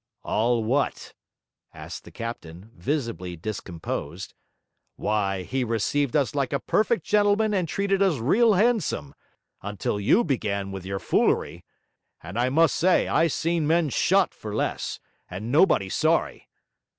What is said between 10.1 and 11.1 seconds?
began with your